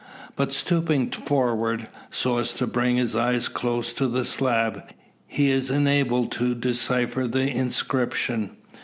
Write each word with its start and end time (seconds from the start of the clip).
But 0.35 0.51
stooping 0.51 1.11
forward, 1.11 1.87
so 2.09 2.39
as 2.39 2.53
to 2.55 2.65
bring 2.65 2.95
his 2.95 3.15
eyes 3.15 3.47
close 3.47 3.93
to 3.93 4.07
the 4.07 4.25
slab, 4.25 4.81
he 5.27 5.51
is 5.51 5.69
enabled 5.69 6.31
to 6.31 6.55
decipher 6.55 7.27
the 7.27 7.47
inscription. 7.47 8.57